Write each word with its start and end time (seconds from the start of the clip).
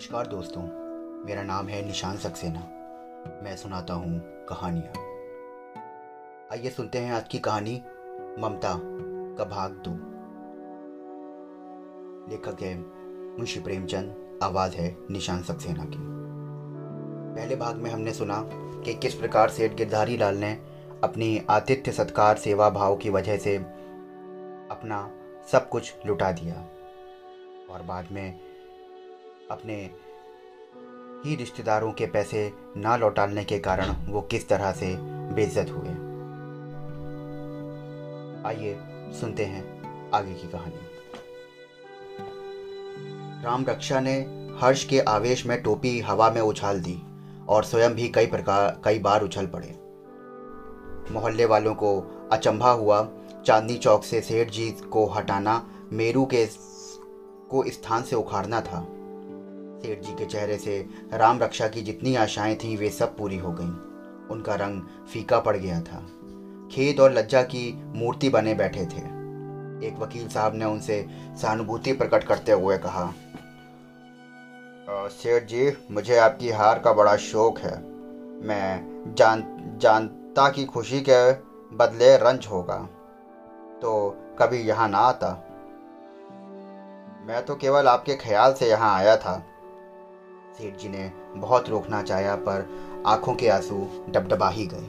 नमस्कार 0.00 0.26
दोस्तों, 0.26 0.62
मेरा 1.26 1.42
नाम 1.42 1.66
है 1.68 1.86
निशान 1.86 2.16
सक्सेना। 2.16 2.60
मैं 3.44 3.56
सुनाता 3.56 3.94
हूँ 3.94 4.20
कहानियाँ। 4.24 4.92
आइए 6.52 6.70
सुनते 6.70 6.98
हैं 6.98 7.12
आज 7.12 7.28
की 7.28 7.38
कहानी, 7.38 7.82
ममता 8.38 8.80
का 9.38 9.44
भाग 9.44 9.70
दो। 9.70 9.90
लेखक 12.30 12.62
है 12.62 12.78
मुंशी 13.38 13.60
प्रेमचंद, 13.60 14.40
आवाज़ 14.42 14.74
है 14.74 14.96
निशान 15.10 15.42
सक्सेना 15.42 15.84
की। 15.84 15.98
पहले 17.36 17.56
भाग 17.56 17.76
में 17.76 17.90
हमने 17.90 18.12
सुना 18.12 18.50
कि 18.52 18.94
किस 18.94 19.14
प्रकार 19.14 19.48
सेठ 19.48 19.74
गिरधारी 19.74 20.16
लाल 20.16 20.36
ने 20.36 20.52
अपनी 21.04 21.42
आतिथ्य 21.50 21.92
सत्कार, 21.92 22.36
सेवा 22.36 22.70
भाव 22.70 22.96
की 22.96 23.10
वजह 23.10 23.36
से 23.36 23.56
अपना 24.70 25.10
सब 25.52 25.68
कुछ 25.68 25.94
लुटा 26.06 26.32
दिया। 26.32 26.68
और 27.74 27.82
बाद 27.82 28.08
में 28.12 28.49
अपने 29.50 29.90
ही 31.24 31.36
रिश्तेदारों 31.36 31.92
के 31.92 32.06
पैसे 32.06 32.52
ना 32.76 32.96
लौटाने 32.96 33.44
के 33.44 33.58
कारण 33.58 33.90
वो 34.08 34.20
किस 34.20 34.48
तरह 34.48 34.72
से 34.72 34.96
बेइज्जत 35.34 35.70
हुए। 35.70 35.88
आइए 38.46 38.78
सुनते 39.20 39.44
हैं 39.44 39.62
आगे 40.10 40.34
की 40.34 40.48
कहानी। 40.48 40.88
राम 43.44 43.64
रक्षा 43.68 44.00
ने 44.00 44.14
हर्ष 44.60 44.84
के 44.84 45.00
आवेश 45.00 45.46
में 45.46 45.62
टोपी 45.62 46.00
हवा 46.00 46.30
में 46.30 46.40
उछाल 46.40 46.80
दी 46.80 47.02
और 47.48 47.64
स्वयं 47.64 47.94
भी 47.94 48.08
कई 48.08 48.26
प्रकार, 48.26 48.80
कई 48.84 48.98
बार 48.98 49.22
उछल 49.22 49.46
पड़े। 49.46 49.68
मोहल्ले 51.12 51.44
वालों 51.44 51.74
को 51.74 52.00
अचंभा 52.32 52.70
हुआ 52.70 53.08
चांदनी 53.46 53.76
चौक 53.78 54.04
से 54.04 54.20
सेठ 54.20 54.50
जी 54.50 54.70
को 54.70 55.06
हटाना, 55.06 55.70
मेरू 55.92 56.24
के 56.24 56.46
को 57.50 57.64
स्थान 57.70 58.02
से 58.02 58.16
उखाड़ना 58.16 58.60
था। 58.60 58.86
सेठ 59.82 60.00
जी 60.00 60.12
के 60.12 60.24
चेहरे 60.24 60.58
से 60.58 60.86
राम 61.12 61.38
रक्षा 61.38 61.68
की 61.68 61.82
जितनी 61.82 62.14
आशाएँ 62.16 62.56
थीं, 62.56 62.76
वे 62.76 62.90
सब 62.90 63.16
पूरी 63.16 63.38
हो 63.38 63.52
गईं। 63.52 63.70
उनका 64.28 64.54
रंग 64.54 64.82
फीका 65.12 65.40
पड़ 65.40 65.56
गया 65.56 65.80
था। 65.80 66.06
खेद 66.72 67.00
और 67.00 67.12
लज्जा 67.12 67.42
की 67.42 67.82
मूर्ति 67.86 68.28
बने 68.28 68.54
बैठे 68.54 68.86
थे। 68.86 69.20
एक 69.86 69.96
वकील 69.98 70.28
साहब 70.28 70.54
ने 70.54 70.64
उनसे 70.64 71.08
सहानुभूति 71.36 71.92
प्रकट 71.92 72.24
करते 72.24 72.52
हुए 72.52 72.78
कहा 72.78 73.12
सेठ 75.08 75.44
जी, 75.44 75.72
मुझे 75.90 76.16
आपकी 76.18 76.50
हार 76.50 76.78
का 76.78 76.92
बड़ा 76.92 77.16
शौक 77.16 77.58
है। 77.58 77.82
मैं 78.42 78.84
जान, 79.14 79.44
जानता 79.76 80.48
की 80.50 80.64
खुशी 80.64 81.00
के 81.08 81.32
बदले 81.76 82.16
रंज 82.16 82.46
होगा। 82.46 82.78
तो 83.82 84.16
कभी 84.38 84.58
यहाँ 84.58 84.88
ना 84.88 84.98
आता। 84.98 85.28
मैं 87.26 87.44
तो 87.44 87.56
केवल 87.56 87.86
आपके 87.86 88.14
ख्याल 88.14 88.54
से 88.54 88.68
यहाँ 88.70 88.94
आया 88.94 89.16
था। 89.16 89.42
सेठ 90.58 90.76
जी 90.76 90.88
ने 90.88 91.10
बहुत 91.36 91.68
रोकना 91.68 92.02
चाहा 92.02 92.34
पर 92.38 92.68
आँखों 93.06 93.34
के 93.34 93.48
आँसू 93.48 93.76
डबडबा 94.08 94.48
ही 94.48 94.66
गए। 94.66 94.88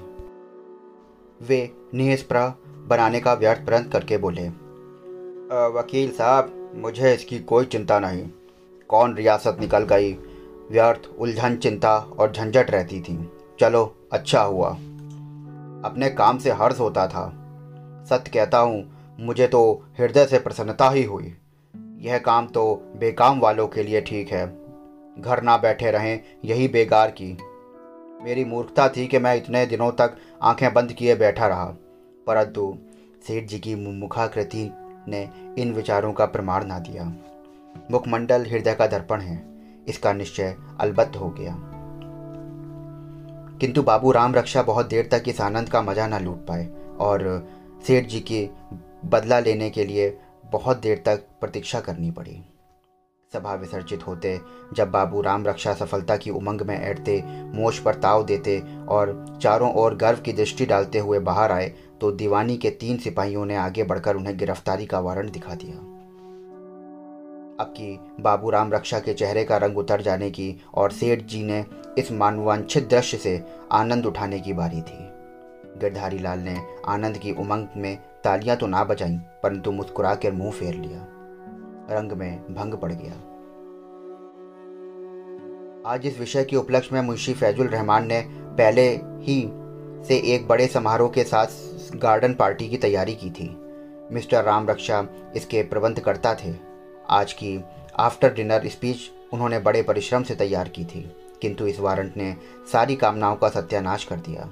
वे 1.42 1.59
निस्प्रा 1.94 2.48
बनाने 2.88 3.20
का 3.20 3.34
व्यर्थ 3.34 3.66
प्रयत्न 3.66 3.90
करके 3.90 4.18
बोले 4.18 4.48
वकील 5.73 6.12
साहब, 6.12 6.72
मुझे 6.76 7.14
इसकी 7.14 7.40
कोई 7.40 7.66
चिंता 7.66 8.00
नहीं। 8.00 8.28
कौन 8.90 9.16
रियासत 9.16 9.58
निकल 9.59 9.84
गई, 9.84 10.14
व्यर्थ, 10.72 11.09
उलझन, 11.20 11.56
चिंता 11.56 11.98
और 12.20 12.31
झंझट 12.31 12.72
रहती 12.72 13.00
थी। 13.02 13.18
चलो 13.59 13.84
अच्छा 14.12 14.42
हुआ। 14.42 14.70
अपने 14.70 16.09
काम 16.09 16.38
से 16.38 16.52
हर्ष 16.52 16.80
होता 16.80 17.08
था। 17.08 17.28
सत्य 18.09 18.31
कहता 18.34 18.58
हूँ, 18.58 18.84
मुझे 19.20 19.48
तो 19.48 19.62
हृदय 20.00 20.25
से 20.25 20.40
प्रसन्नता 20.40 20.90
ही 20.90 21.03
हुई। 21.03 21.34
यह 21.98 22.18
काम 22.18 22.48
तो 22.48 22.73
बेकाम 23.00 23.40
वालों 23.40 23.68
के 23.68 23.84
लिए 23.84 24.02
ठीक 24.02 24.31
है। 24.31 24.46
घर 25.20 25.42
ना 25.42 25.58
बैठे 25.58 25.92
रहें, 25.92 26.20
यही 26.46 26.68
बेकार 26.68 27.12
की। 27.12 27.38
मेरी 28.24 28.46
मूर्खता 28.46 28.90
थी 28.90 29.08
कि 29.08 29.19
मैं 29.19 29.36
इतने 29.36 29.66
दिनों 29.66 29.91
तक 29.91 30.18
आँखें 30.41 30.74
बंद 30.74 30.94
किए 30.94 31.16
बैठा 31.16 31.47
रहा। 31.47 31.66
परंतु 32.28 32.78
सेठ 33.28 33.47
जी 33.47 33.59
की 33.59 33.75
मुखाकृति 33.75 34.72
ने 35.08 35.30
इन 35.58 35.74
विचारों 35.74 36.13
का 36.13 36.25
प्रमाण 36.25 36.66
ना 36.66 36.80
दिया। 36.80 37.03
मुखमंडल 37.91 38.46
हृदय 38.46 38.74
का 38.74 38.88
दर्पण 38.88 39.22
है, 39.22 39.44
इसका 39.88 40.13
निश्चय 40.13 40.56
अलबत्त 40.80 41.16
हो 41.16 41.30
गया। 41.30 41.57
किंतु 43.57 43.84
बाबू 43.84 44.12
राम 44.12 44.36
रक्षा 44.36 44.62
बहुत 44.62 44.88
देर 44.88 45.09
तक 45.12 45.24
इस 45.28 45.41
आनंद 45.41 45.69
का 45.69 45.81
मज़ा 45.81 46.07
न 46.07 46.24
लूट 46.24 46.38
पाए 46.38 46.68
और 47.00 47.50
सेठ 47.88 48.06
जी 48.06 48.19
के 48.19 48.50
बदला 49.06 49.40
लेने 49.40 49.69
के 49.69 49.86
लिए 49.86 50.18
बहुत 50.46 50.78
देर 50.78 51.03
तक 51.06 51.24
प्रतीक्षा 51.40 51.80
करनी 51.80 52.12
पड़ी। 52.12 52.46
सभा 53.34 53.53
विसर्जित 53.56 54.06
होते। 54.08 54.40
जब 54.74 54.90
बाबू 54.92 55.22
राम 55.22 55.46
रक्षा 55.46 55.74
सफलता 55.74 56.16
की 56.18 56.30
उमंग 56.30 56.62
में 56.62 56.75
ऐठते 56.78 57.22
मोश 57.56 57.78
पर 57.80 57.96
ताव 57.96 58.24
देते 58.25 58.58
और 58.90 59.14
चारों 59.42 59.72
ओर 59.74 59.96
गर्व 59.96 60.18
की 60.22 60.34
दृष्टि 60.34 60.66
डालते 60.66 61.00
हुए 61.00 61.19
बाहर 61.19 61.52
आए 61.52 61.72
तो 62.02 62.12
दीवानी 62.12 62.58
के 62.58 62.69
तीन 62.80 62.97
सिपाहियों 62.97 63.46
ने 63.46 63.56
आगे 63.56 63.84
बढ़कर 63.84 64.16
उन्हें 64.16 64.38
गिरफ्तारी 64.38 64.86
का 64.86 65.00
वारंट 65.00 65.31
दिखा 65.31 65.56
दिया। 65.56 65.75
अब 67.59 67.74
की 67.78 68.00
बाबू 68.19 68.50
राम 68.50 68.74
रक्षा 68.74 69.00
के 69.00 69.14
चेहरे 69.14 69.44
का 69.44 69.58
रंग 69.58 69.78
उतर 69.78 70.02
जाने 70.02 70.30
की 70.31 70.56
और 70.74 70.92
सेठ 70.92 71.25
जी 71.25 71.44
ने 71.44 71.63
इस 71.98 72.12
मानवांछित 72.12 72.90
दृश्य 72.90 73.18
से 73.18 73.44
आनंद 73.72 74.06
उठाने 74.06 74.40
की 74.40 74.53
बारी 74.53 74.81
थी। 74.81 75.00
गिरधारी 75.80 76.19
लाल 76.19 76.40
ने 76.40 76.59
आनंद 76.88 77.18
की 77.18 77.31
उमंग 77.34 77.68
में 77.78 77.98
तालियाँ 78.24 78.58
तो 78.58 78.68
ना 78.68 78.84
बजाई, 78.84 79.18
परंतु 79.44 79.72
मुस्कुरा 79.72 80.13
कर 80.16 80.31
मुँह 80.31 80.52
फेर 80.52 80.75
लिया। 80.75 81.08
रंग 81.91 82.12
में 82.12 82.53
भंग 82.56 82.74
पड़ 82.74 82.91
गया। 82.94 83.13
आज 85.85 86.06
इस 86.06 86.19
विषय 86.19 86.44
के 86.44 86.56
उपलक्ष्य 86.56 86.96
में 86.96 87.02
मुंशी 87.02 87.34
फैजुल 87.34 87.68
रहमान 87.68 88.07
ने 88.07 88.22
पहले 88.57 88.88
ही 89.22 89.41
से 90.07 90.18
एक 90.34 90.47
बड़े 90.47 90.68
समारोह 90.68 91.09
के 91.09 91.24
साथ 91.24 91.96
गार्डन 91.97 92.34
पार्टी 92.34 92.68
की 92.69 92.78
तैयारी 92.78 93.16
की 93.16 93.30
थी। 93.31 93.50
मिस्टर 94.12 94.44
राम 94.44 94.68
रक्षा 94.69 95.06
इसके 95.35 95.63
प्रबंधकर्ता 95.63 96.34
थे। 96.35 96.53
आज 97.09 97.34
की 97.34 97.59
आफ्टर 98.00 98.34
डिनर 98.34 98.68
स्पीच 98.68 99.09
उन्होंने 99.34 99.59
बड़े 99.59 99.81
परिश्रम 99.84 100.24
से 100.24 100.35
तैयार 100.35 100.68
की 100.68 100.85
थी, 100.85 101.01
किंतु 101.41 101.68
इस 101.68 101.80
वारंट 101.80 102.18
ने 102.18 102.35
सारी 102.72 102.96
कामनाओं 102.96 103.35
का 103.35 103.50
सत्यानाश 103.50 104.03
कर 104.03 104.16
दिया। 104.19 104.50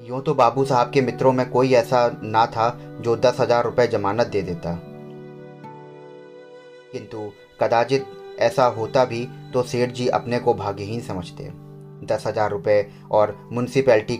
यूँ 0.00 0.22
तो 0.22 0.34
बाबू 0.34 0.64
साहब 0.64 0.90
के 0.90 1.00
मित्रों 1.00 1.32
में 1.32 1.48
कोई 1.50 1.72
ऐसा 1.74 2.06
ना 2.22 2.44
था 2.46 2.68
जो 3.00 3.16
दस 3.16 3.40
हज़ार 3.40 3.64
रुपये 3.64 3.86
जमानत 3.88 4.26
दे 4.26 4.42
देता। 4.42 4.78
किंतु 6.92 7.30
कदाचित 7.60 8.06
ऐसा 8.40 8.64
होता 8.66 9.04
भी 9.04 9.26
तो 9.52 9.62
सेठ 9.62 9.92
जी 9.92 10.06
अपने 10.08 10.38
को 10.38 10.54
भाग्यहीन 10.54 11.00
समझते। 11.00 11.50
दस 12.06 12.26
हज़ार 12.26 12.50
रुपये 12.50 12.86
और 13.10 13.36
म्यूनसिपैलिटी 13.52 14.16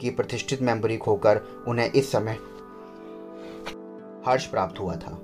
की 0.00 0.10
प्रतिष्ठित 0.10 0.62
मेंबरी 0.62 0.96
खोकर 0.96 1.40
उन्हें 1.68 1.90
इस 1.90 2.10
समय 2.12 2.38
हर्ष 4.26 4.46
प्राप्त 4.46 4.80
हुआ 4.80 4.94
था। 4.96 5.18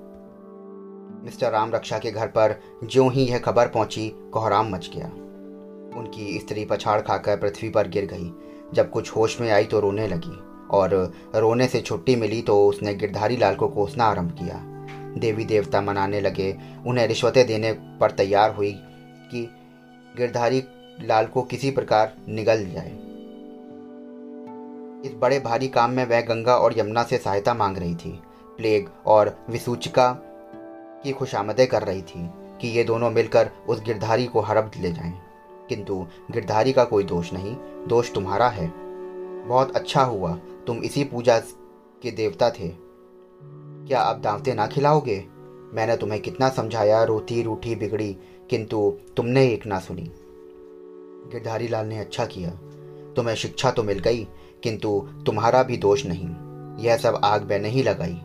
मिस्टर 1.25 1.51
राम 1.51 1.71
रक्षा 1.73 1.97
के 1.99 2.11
घर 2.11 2.27
पर 2.27 2.55
ज्यों 2.83 3.11
ही 3.13 3.23
यह 3.23 3.39
खबर 3.39 3.67
पहुँची, 3.67 4.07
कोहराम 4.33 4.69
मच 4.69 4.89
गया। 4.95 5.07
उनकी 5.99 6.39
स्त्री 6.39 6.65
पछाड़ 6.65 6.99
खाकर 7.01 7.37
पृथ्वी 7.37 7.69
पर 7.69 7.87
गिर 7.87 8.05
गई। 8.05 8.31
जब 8.73 8.89
कुछ 8.91 9.15
होश 9.15 9.39
में 9.41 9.51
आई 9.51 9.65
तो 9.65 9.79
रोने 9.79 10.07
लगी 10.07 10.37
और 10.71 10.93
रोने 11.35 11.67
से 11.67 11.81
छुट्टी 11.81 12.15
मिली 12.15 12.41
तो 12.41 12.65
उसने 12.67 12.93
गिरधारी 12.93 13.37
लाल 13.37 13.55
को 13.55 13.67
कोसना 13.67 14.05
आरंभ 14.05 14.31
किया। 14.31 14.57
देवी 15.19 15.45
देवता 15.45 15.81
मनाने 15.81 16.21
लगे। 16.21 16.57
उन्हें 16.85 17.07
रिश्वतें 17.07 17.47
देने 17.47 17.73
पर 17.73 18.11
तैयार 18.11 18.55
हुई 18.55 18.71
कि 19.31 19.49
गिरधारी 20.17 20.63
लाल 21.01 21.25
को 21.25 21.41
किसी 21.41 21.71
प्रकार 21.71 22.15
निगल 22.29 22.65
जाए। 22.65 22.91
इस 25.05 25.13
बड़े 25.13 25.39
भारी 25.39 25.67
काम 25.67 25.91
में 25.91 26.05
वह 26.05 26.21
गंगा 26.21 26.55
और 26.55 26.79
यमुना 26.79 27.03
से 27.03 27.17
सहायता 27.17 27.53
मांग 27.53 27.77
रही 27.77 27.95
थी। 27.95 28.19
प्लेग 28.57 28.89
और 29.05 29.45
विसूचिका 29.49 30.13
की 31.03 31.11
खुशामदें 31.11 31.67
कर 31.67 31.83
रही 31.83 32.01
थी 32.01 32.29
कि 32.61 32.67
ये 32.67 32.83
दोनों 32.83 33.11
मिलकर 33.11 33.49
उस 33.69 33.81
गिरधारी 33.81 34.25
को 34.25 34.39
हड़प 34.39 34.71
ले 34.77 34.91
जाएँ। 34.93 35.13
किंतु 35.69 36.07
गिरधारी 36.31 36.73
का 36.73 36.83
कोई 36.83 37.03
दोष 37.03 37.33
नहीं, 37.33 37.55
दोष 37.87 38.13
तुम्हारा 38.13 38.49
है। 38.49 38.71
बहुत 39.47 39.75
अच्छा 39.75 40.03
हुआ, 40.03 40.37
तुम 40.67 40.77
इसी 40.77 41.03
पूजा 41.03 41.39
के 42.01 42.11
देवता 42.11 42.49
थे। 42.49 42.86
क्या 43.87 43.99
अब 43.99 44.21
दावते 44.21 44.53
ना 44.53 44.67
खिलाओगे? 44.67 45.25
मैंने 45.73 45.97
तुम्हें 45.97 46.21
कितना 46.21 46.49
समझाया, 46.49 47.03
रोती 47.03 47.41
रूठी 47.41 47.75
बिगड़ी, 47.75 48.17
किंतु 48.49 48.97
तुमने 49.17 49.47
एक 49.47 49.65
ना 49.65 49.79
सुनी। 49.79 50.11
गिरधारी 51.31 51.67
लाल 51.67 51.85
ने 51.85 51.99
अच्छा 51.99 52.25
किया। 52.25 52.49
तुम्हें 53.13 53.35
शिक्षा 53.35 53.71
तो 53.71 53.83
मिल 53.83 53.99
गई, 53.99 54.27
किंतु 54.63 55.09
तुम्हारा 55.25 55.63
भी 55.63 55.77
दोष 55.77 56.05
नहीं। 56.05 56.29
यह 56.85 56.97
सब 56.97 57.21
आग 57.23 57.49
में 57.49 57.59
नहीं 57.59 57.83
लगाई। 57.83 58.21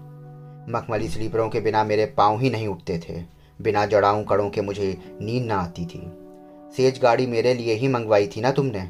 मखमली 0.72 1.08
स्लीपरों 1.08 1.48
के 1.48 1.60
बिना 1.60 1.84
मेरे 1.84 2.06
पाँव 2.06 2.40
ही 2.40 2.50
नहीं 2.50 2.68
उठते 2.68 2.98
थे। 2.98 3.24
बिना 3.62 3.86
जड़ाऊं 3.86 4.24
कड़ों 4.24 4.50
के 4.50 4.60
मुझे 4.60 5.18
नींद 5.20 5.44
ना 5.44 5.56
आती 5.56 5.86
थी। 5.86 6.12
सेज 6.76 7.00
गाड़ी 7.02 7.26
मेरे 7.26 7.54
लिए 7.54 7.74
ही 7.74 7.88
मंगवाई 7.88 8.26
थी 8.26 8.40
ना 8.40 8.50
तुमने? 8.50 8.80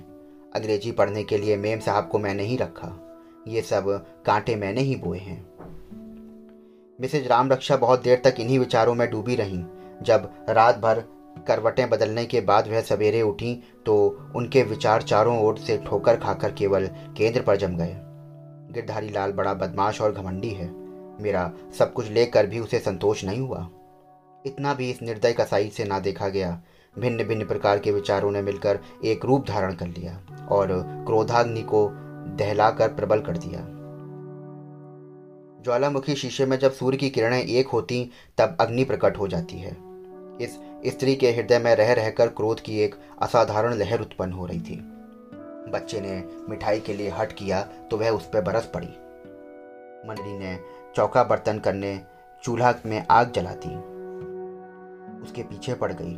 अंग्रेज़ी 0.55 0.93
पढ़ने 0.93 1.25
के 1.25 1.39
लिए 1.39 1.57
मेम 1.57 1.81
साहब 1.81 2.09
को 2.09 2.19
मैंने 2.19 2.43
ही 2.43 2.57
रखा। 2.57 3.09
ये 3.49 3.63
सब 3.63 4.07
कांटे 4.27 4.57
मैंने 4.57 4.81
ही 4.81 4.97
बोए 4.97 5.19
हैं। 5.19 5.52
मिसेज 7.03 7.27
राम 7.27 7.49
रक्षा 7.53 7.77
बहुत 7.77 8.03
देर 8.03 8.21
तक 8.25 8.35
इन्हीं 8.41 8.59
विचारों 8.59 8.95
में 8.95 9.11
डूबी 9.11 9.35
रहीं। 9.35 9.65
जब 10.03 10.29
रात 10.49 10.77
भर 10.79 11.03
करवटें 11.49 11.89
बदलने 11.91 12.25
के 12.25 12.41
बाद 12.41 12.69
वह 12.69 12.81
सवेरे 12.81 13.23
उठी 13.23 13.55
तो 13.87 13.97
उनके 14.37 14.63
विचार 14.63 15.03
चारों 15.03 15.39
ओर 15.45 15.59
से 15.59 15.77
ठोकर 15.79 16.17
खाकर 16.17 16.53
केवल 16.53 16.87
केंद्र 17.17 17.43
पर 17.43 17.57
जम 17.57 17.77
गए। 17.77 17.97
गिरधारी 18.75 19.09
लाल 19.09 19.33
बड़ा 19.33 19.55
बदमाश 19.55 20.01
और 20.01 20.13
घमंडी 20.13 20.51
है। 20.51 20.71
मेरा 21.23 21.51
सब 21.79 21.93
कुछ 21.93 22.11
लेकर 22.11 22.47
भी 22.47 22.61
उसे 22.61 22.79
संतोष 22.79 23.25
नहीं 23.25 23.41
हुआ। 23.41 23.69
इतना 24.47 24.75
भी 24.75 24.91
इस 24.91 25.03
निर्दय 25.03 25.33
कसाई 25.33 25.69
से 25.69 25.85
ना 25.85 25.99
देखा 25.99 26.29
गया। 26.29 26.61
भिन्न 26.97 27.25
भिन्न 27.25 27.47
प्रकार 27.47 27.79
के 27.79 27.93
विचारों 27.93 28.31
ने 28.31 28.43
मिलकर 28.43 28.79
एक 29.05 29.25
रूप 29.25 29.49
धारण 29.49 29.75
कर 29.75 29.87
लिया 29.89 30.21
और 30.51 30.69
क्रोधाग्नि 31.07 31.63
को 31.63 31.89
दहलाकर 32.39 32.89
प्रबल 32.89 33.21
कर 33.21 33.37
दिया। 33.37 33.69
ज्वालामुखी 35.65 36.15
शीशे 36.15 36.47
में 36.47 36.59
जब 36.59 36.73
सूर्य 36.73 36.97
की 36.97 37.11
किरणें 37.11 37.43
एक 37.43 37.69
होती, 37.69 38.11
तब 38.39 38.57
अग्नि 38.61 38.85
प्रकट 38.85 39.19
हो 39.19 39.29
जाती 39.29 39.59
है। 39.59 39.77
इस 40.41 40.59
स्त्री 40.87 41.15
के 41.15 41.31
हृदय 41.31 41.59
में 41.59 41.75
रह 41.77 41.93
रहकर 41.93 42.29
क्रोध 42.29 42.61
की 42.61 42.79
एक 42.81 42.95
असाधारण 43.23 43.75
लहर 43.75 44.01
उत्पन्न 44.01 44.33
हो 44.33 44.47
रही 44.47 44.61
थी। 44.61 44.81
बच्चे 45.73 46.01
ने 46.01 46.23
मिठाई 46.49 46.81
के 46.81 46.95
लिए 46.95 47.11
हट 47.11 47.33
किया 47.33 47.61
तो 47.91 47.97
वह 47.97 48.11
उस 48.11 48.27
पर 48.27 48.41
बरस 48.41 48.71
पड़ी। 48.75 48.87
मंडली 50.09 50.39
ने 50.39 50.59
चौका 50.97 51.25
बर्तन 51.25 51.59
करने 51.59 52.01
चूल्हा 52.45 52.75
में 52.87 53.05
आग 53.11 53.33
जला 53.33 53.55
दी। 53.55 53.75
उसके 55.23 55.43
पीछे 55.43 55.75
पड़ 55.75 55.93
गई। 55.93 56.15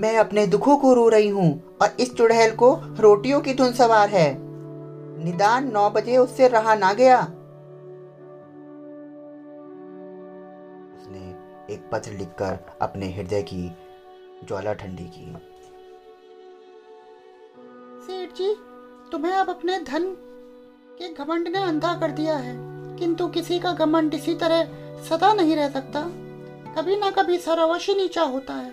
मैं 0.00 0.16
अपने 0.16 0.46
दुखों 0.46 0.76
को 0.76 0.94
रो 0.94 1.08
रही 1.08 1.28
हूँ 1.28 1.76
और 1.82 1.96
इस 2.00 2.14
चुड़ैल 2.14 2.54
को 2.54 2.74
रोटियों 3.00 3.40
की 3.40 3.54
धुन 3.54 3.72
सवार 3.72 4.08
है। 4.08 4.41
निदान 5.18 5.70
नौ 5.72 5.88
बजे 5.90 6.16
उससे 6.16 6.48
रहा 6.48 6.74
ना 6.74 6.92
गया। 6.92 7.20
उसने 10.96 11.74
एक 11.74 11.88
पत्र 11.92 12.12
लिखकर 12.12 12.58
अपने 12.82 13.10
हृदय 13.12 13.42
की 13.42 13.70
ज्वाला 14.44 14.72
ठंडी 14.72 15.04
की। 15.04 15.32
सेठ 18.06 18.32
जी, 18.32 18.54
तुम्हें 19.12 19.32
अब 19.32 19.50
अपने 19.50 19.78
धन 19.78 20.04
के 20.98 21.12
घमंड 21.14 21.48
ने 21.48 21.62
अंधा 21.62 21.94
कर 22.00 22.10
दिया 22.10 22.36
है, 22.36 22.56
किंतु 22.98 23.28
किसी 23.28 23.58
का 23.58 23.72
घमंड 23.72 24.14
इसी 24.14 24.34
तरह 24.34 24.64
सदा 25.02 25.32
नहीं 25.34 25.56
रह 25.56 25.68
सकता। 25.68 26.00
कभी 26.76 26.96
ना 26.96 27.10
कभी 27.10 27.38
सर 27.38 27.58
अवश्य 27.58 27.94
नीचा 27.94 28.22
होता 28.22 28.54
है। 28.54 28.70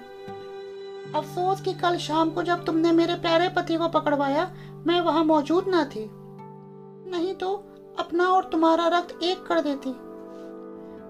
अफसोस 1.16 1.62
कि 1.62 1.74
कल 1.74 1.98
शाम 1.98 2.30
को 2.30 2.44
जब 2.44 2.66
तुमने 2.66 2.92
मेरे 2.92 3.16
प्यारे 3.16 3.50
पति 3.50 3.78
को 3.78 3.88
पकड़वाया, 3.88 4.52
मैं 4.88 5.00
वहाँ 5.02 5.24
मौजूद 5.24 5.68
ना 5.68 5.84
थी। 5.86 6.10
नहीं 7.10 7.34
तो 7.36 7.54
अपना 8.00 8.28
और 8.28 8.50
तुम्हारा 8.52 8.88
रक्त 8.90 9.24
एक 9.24 9.46
कर 9.46 9.60
देती। 9.62 9.92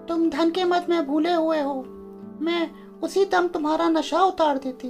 तुम 0.08 0.28
धन 0.30 0.50
के 0.50 0.64
मत 0.64 0.86
में 0.90 1.06
भूले 1.06 1.32
हुए 1.32 1.60
हो, 1.60 1.74
मैं 2.40 2.70
उसी 3.02 3.24
दम 3.24 3.48
तुम्हारा 3.48 3.88
नशा 3.88 4.22
उतार 4.22 4.58
देती। 4.58 4.88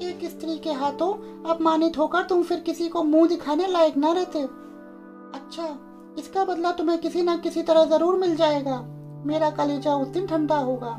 एक 0.00 0.24
स्त्री 0.30 0.56
के 0.58 0.72
हाथों 0.72 1.12
अपमानित 1.50 1.98
होकर 1.98 2.22
तुम 2.22 2.42
फिर 2.42 2.60
किसी 2.60 2.88
को 2.88 3.02
मुँह 3.02 3.28
दिखाने 3.28 3.66
लायक 3.66 3.96
न 3.96 4.14
रहते। 4.14 4.42
अच्छा 5.34 5.66
इसका 6.18 6.44
बदला 6.44 6.72
तुम्हें 6.72 6.98
किसी 6.98 7.22
न 7.22 7.36
किसी 7.38 7.62
तरह 7.62 7.84
ज़रूर 7.86 8.18
मिल 8.18 8.34
जाएगा। 8.36 8.80
मेरा 9.26 9.50
कलेजा 9.50 9.94
उस 9.94 10.08
दिन 10.08 10.26
ठंडा 10.26 10.56
होगा। 10.58 10.90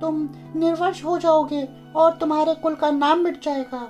तुम 0.00 0.28
निर्वश 0.56 1.04
हो 1.04 1.18
जाओगे 1.18 1.62
और 1.96 2.16
तुम्हारे 2.18 2.54
कुल 2.54 2.74
का 2.74 2.90
नाम 2.90 3.20
मिट 3.20 3.42
जाएगा। 3.44 3.80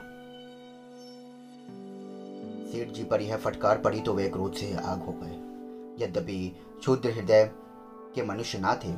सेठ 2.72 2.88
जी 2.88 3.04
पर 3.04 3.20
यह 3.20 3.36
फटकार 3.36 3.78
पड़ी 3.78 4.00
तो 4.00 4.12
वे 4.14 4.28
क्रोध 4.28 4.54
से 4.54 4.72
आग 4.74 5.02
हो 5.02 5.12
गए। 5.12 6.04
यद्यपि 6.04 6.56
क्षुद्र 6.78 7.10
हृदय 7.10 7.44
के 8.14 8.22
मनुष्य 8.22 8.58
ना 8.58 8.74
थे, 8.74 8.92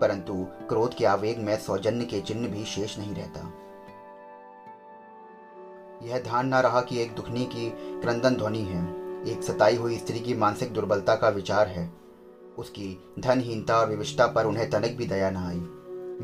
परंतु 0.00 0.34
क्रोध 0.68 0.94
के 0.94 1.04
आवेग 1.04 1.38
में 1.38 1.56
सौजन्य 1.56 2.04
के 2.04 2.20
चिन्ह 2.20 2.48
भी 2.48 2.64
शेष 2.64 2.98
नहीं 2.98 3.14
रहता। 3.14 3.52
यह 6.02 6.18
ध्यान 6.18 6.48
ना 6.48 6.60
रहा 6.60 6.80
कि 6.80 7.02
एक 7.02 7.14
दुखनी 7.14 7.44
की 7.44 7.68
क्रंदन 8.00 8.36
ध्वनि 8.36 8.62
है। 8.62 8.82
एक 9.32 9.42
सताई 9.42 9.76
हुई 9.76 9.96
स्त्री 9.98 10.20
की 10.20 10.34
मानसिक 10.34 10.72
दुर्बलता 10.72 11.14
का 11.14 11.28
विचार 11.28 11.68
है। 11.68 11.90
उसकी 12.58 12.96
धनहीनता 13.18 13.78
और 13.80 13.88
विविष्टा 13.88 14.26
पर 14.26 14.46
उन्हें 14.46 14.70
तनिक 14.70 14.96
भी 14.96 15.06
दया 15.06 15.30
न 15.30 15.36
आई। 15.36 15.60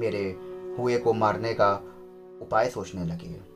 मेरे 0.01 0.25
हुए 0.79 0.99
को 0.99 1.13
मारने 1.13 1.53
का 1.55 1.73
उपाय 2.43 2.69
सोचने 2.69 3.05
लगे। 3.05 3.50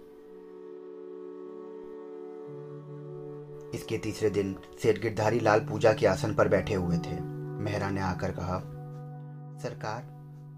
इसके 3.74 3.98
तीसरे 3.98 4.30
दिन 4.30 4.56
सेठ 4.82 4.98
गिरधारी 4.98 5.40
लाल 5.40 5.60
पूजा 5.60 5.92
के 5.92 6.06
आसन 6.06 6.34
पर 6.34 6.48
बैठे 6.48 6.74
हुए 6.74 6.96
थे। 6.96 7.20
मेहरा 7.20 7.90
ने 7.90 8.00
आकर 8.00 8.32
कहा, 8.32 8.58
सरकार, 9.58 10.02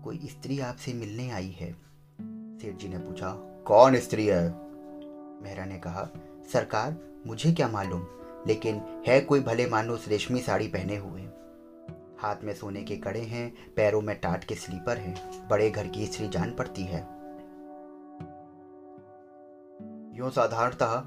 कोई 0.04 0.16
स्त्री 0.24 0.60
आपसे 0.60 0.92
मिलने 0.92 1.30
आई 1.30 1.56
है? 1.60 1.72
सेठ 2.58 2.76
जी 2.76 2.88
ने 2.88 2.98
पूछा, 2.98 3.30
कौन 3.66 3.96
स्त्री 3.96 4.26
है? 4.26 4.44
मेहरा 5.42 5.64
ने 5.64 5.78
कहा, 5.78 6.08
सरकार, 6.52 6.96
मुझे 7.26 7.52
क्या 7.52 7.68
मालूम, 7.68 8.06
लेकिन 8.46 9.04
है 9.08 9.20
कोई 9.20 9.40
भले 9.40 9.66
मानुस 9.66 10.08
रेशमी 10.08 10.40
साड़ी 10.40 10.68
पहने 10.68 10.96
हुए। 10.96 11.22
हाथ 12.18 12.36
में 12.44 12.54
सोने 12.54 12.82
के 12.82 12.96
कड़े 12.96 13.20
हैं, 13.20 13.74
पैरों 13.76 14.00
में 14.00 14.20
टाट 14.20 14.44
के 14.44 14.54
स्लीपर 14.54 14.98
हैं, 14.98 15.48
बड़े 15.48 15.70
घर 15.70 15.86
की 15.86 16.06
स्त्री 16.06 16.28
जान 16.28 16.54
पड़ती 16.54 16.82
है। 16.82 17.00
यूँ 20.18 20.30
साधारणतः 20.30 21.02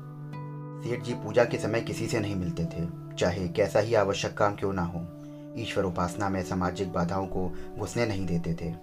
सेठ 0.80 1.02
जी 1.02 1.14
पूजा 1.14 1.44
के 1.44 1.58
समय 1.58 1.82
किसी 1.82 2.08
से 2.08 2.20
नहीं 2.20 2.36
मिलते 2.36 2.66
थे। 2.66 2.88
चाहे 3.16 3.48
कैसा 3.48 3.80
ही 3.80 3.94
आवश्यक 3.94 4.38
काम 4.38 4.56
क्यों 4.56 4.74
ना 4.74 4.82
हो, 4.84 5.02
ईश्वर 5.58 5.84
उपासना 5.84 6.30
में 6.30 6.42
सामाजिक 6.44 6.92
बाधाओं 6.94 7.28
को 7.28 7.48
घुसने 7.78 8.06
नहीं 8.06 8.26
देते 8.26 8.54
थे। 8.54 8.74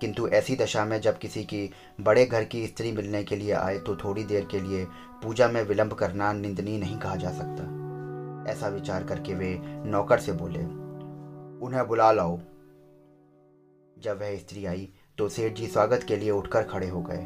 किंतु 0.00 0.26
ऐसी 0.28 0.56
दशा 0.56 0.84
में 0.84 1.00
जब 1.00 1.18
किसी 1.18 1.42
की 1.44 1.70
बड़े 2.00 2.24
घर 2.26 2.44
की 2.44 2.66
स्त्री 2.66 2.92
मिलने 2.92 3.22
के 3.24 3.36
लिए 3.36 3.52
आए 3.52 3.78
तो 3.78 3.94
थोड़ी 3.96 4.24
देर 4.24 4.44
के 4.44 4.60
लिए 4.60 4.84
पूजा 5.22 5.48
में 5.48 5.62
विलंब 5.62 5.92
करना 5.92 6.32
निंदनीय 6.32 6.78
नहीं 6.78 6.98
कहा 6.98 7.16
जा 7.16 7.30
सकता। 7.30 8.50
ऐसा 8.52 8.68
विचार 8.68 9.04
करके 9.04 9.34
वे 9.34 9.58
नौकर 9.86 10.18
से 10.18 10.32
बोले, 10.32 10.64
उन्हें 11.66 11.86
बुला 11.88 12.10
लाओ। 12.12 12.38
जब 13.96 14.20
वह 14.20 14.36
स्त्री 14.36 14.64
आई 14.64 14.88
तो 15.18 15.28
सेठ 15.28 15.54
जी 15.54 15.66
स्वागत 15.66 16.02
के 16.02 16.16
लिए 16.16 16.30
उठकर 16.30 16.62
खड़े 16.62 16.88
हो 16.88 17.02
गए। 17.02 17.24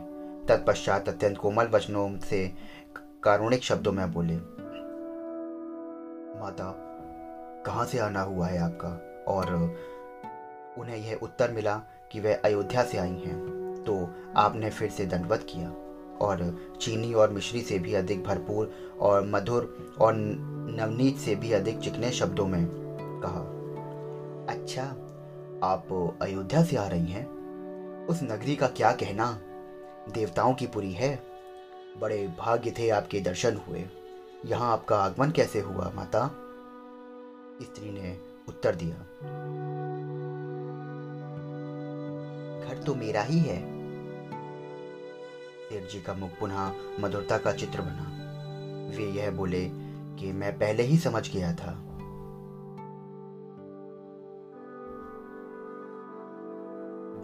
तत्पश्चात 0.49 1.09
अत्यंत 1.09 1.37
कोमल 1.37 1.67
वचनों 1.67 2.19
से 2.19 2.53
कारुणिक 3.23 3.63
शब्दों 3.63 3.93
में 3.93 4.13
बोले, 4.13 4.37
माता, 6.41 6.75
कहाँ 7.67 7.85
से 7.85 7.99
आना 7.99 8.21
हुआ 8.21 8.47
है 8.47 8.59
आपका? 8.59 8.89
और 9.29 9.55
उन्हें 10.79 10.97
यह 10.97 11.19
उत्तर 11.23 11.51
मिला 11.51 11.77
कि 12.13 12.21
वह 12.21 12.41
अयोध्या 12.45 12.85
से 12.85 12.99
आई 12.99 13.11
हैं 13.11 13.39
तो 13.87 14.09
आपने 14.37 14.71
फिर 14.71 14.91
से 14.91 15.07
दंडवत 15.07 15.47
किया। 15.51 15.71
और 16.19 16.69
चीनी 16.81 17.15
और 17.15 17.31
मिश्री 17.31 17.61
से 17.61 17.79
भी 17.79 17.95
अधिक 17.95 18.25
भरपूर 18.25 18.73
और 19.01 19.27
मधुर 19.27 19.97
और 20.01 20.15
नवनीत 20.15 21.17
से 21.17 21.35
भी 21.37 21.53
अधिक 21.53 21.79
चिकने 21.79 22.11
शब्दों 22.11 22.47
में 22.47 22.67
कहा 23.25 23.41
अच्छा 24.55 24.83
आप 25.63 26.17
अयोध्या 26.23 26.65
से 26.65 26.77
आ 26.77 26.87
रही 26.87 27.07
हैं? 27.07 27.27
उस 28.07 28.23
नगरी 28.23 28.57
का 28.57 28.67
क्या 28.67 28.93
कहना? 28.93 29.39
देवताओं 30.13 30.55
की 30.55 30.67
पुरी 30.67 30.93
है? 30.93 31.28
बड़े 32.01 32.35
भाग्य 32.39 32.71
थे 32.79 32.91
आपके 32.91 33.21
दर्शन 33.21 33.57
हुए। 33.57 33.85
यहाँ 34.47 34.73
आपका 34.73 34.99
आगमन 34.99 35.31
कैसे 35.31 35.61
हुआ, 35.61 35.93
माता? 35.95 36.27
स्त्री 37.63 37.91
ने 37.91 38.21
उत्तर 38.49 38.75
दिया। 38.75 38.97
घर 42.69 42.83
तो 42.83 42.95
मेरा 42.95 43.23
ही 43.23 43.39
है। 43.39 43.79
सेठ 45.69 45.93
जी 45.93 46.01
का 46.01 46.15
मुख 46.15 46.31
पुनः 46.41 46.73
मधुरता 47.01 47.39
का 47.39 47.53
चित्र 47.53 47.81
बना। 47.81 48.05
वे 48.97 49.05
यह 49.05 49.31
बोले 49.31 49.69
कि 50.19 50.33
मैं 50.33 50.59
पहले 50.59 50.83
ही 50.83 50.99
समझ 50.99 51.33
गया 51.33 51.53
था। 51.55 51.73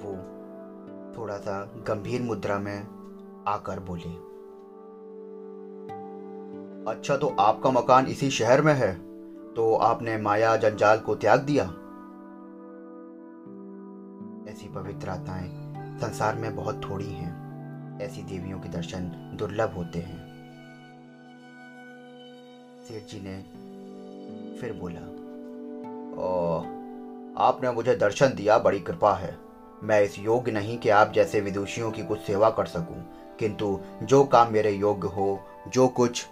वो 0.02 0.12
थोड़ा 1.18 1.36
सा 1.36 1.64
गंभीर 1.64 2.22
मुद्रा 2.22 2.58
में 2.58 2.86
आकर 3.48 3.80
बोले। 3.80 4.33
अच्छा 6.88 7.16
तो 7.16 7.36
आपका 7.38 7.70
मकान 7.70 8.06
इसी 8.06 8.30
शहर 8.30 8.62
में 8.62 8.74
है। 8.74 8.94
तो 9.54 9.74
आपने 9.74 10.16
माया 10.16 10.56
जंजाल 10.56 10.98
को 10.98 11.14
त्याग 11.14 11.40
दिया। 11.40 11.64
ऐसी 14.52 14.68
पवित्र 14.68 15.08
आत्माएँ 15.08 15.74
संसार 15.98 16.34
में 16.34 16.56
बहुत 16.56 16.90
थोड़ी 16.90 17.08
हैं। 17.08 17.32
ऐसी 18.00 18.22
देवियों 18.22 18.60
के 18.60 18.68
दर्शन 18.68 19.00
दुर्लभ 19.38 19.74
होते 19.76 19.98
हैं। 19.98 20.18
सेठ 22.88 23.02
जी 23.10 23.20
ने 23.24 23.42
फिर 24.60 24.72
बोला 24.72 25.00
ओ, 26.24 26.58
आपने 27.38 27.70
मुझे 27.70 27.96
दर्शन 27.96 28.26
दिया 28.26 28.58
बड़ी 28.58 28.80
कृपा 28.80 29.14
है। 29.14 29.38
मैं 29.82 30.02
इस 30.02 30.18
योग्य 30.18 30.52
नहीं 30.52 30.78
कि 30.78 30.88
आप 30.88 31.12
जैसे 31.12 31.40
विदुषियों 31.40 31.90
की 31.90 32.02
कुछ 32.02 32.20
सेवा 32.20 32.50
कर 32.50 32.66
सकूँ। 32.66 33.04
किंतु 33.38 33.80
जो 34.02 34.24
काम 34.24 34.52
मेरे 34.52 34.70
योग्य 34.70 35.08
हो 35.08 35.40
जो 35.68 35.88
कुछ 35.88 36.26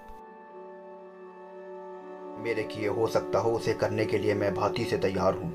मेरे 2.42 2.62
किए 2.64 2.88
हो 2.88 3.06
सकता 3.06 3.38
हो, 3.38 3.50
उसे 3.50 3.74
करने 3.74 4.04
के 4.04 4.18
लिए 4.18 4.34
मैं 4.34 4.54
भांति 4.54 4.84
से 4.84 4.96
तैयार 4.98 5.34
हूँ। 5.34 5.50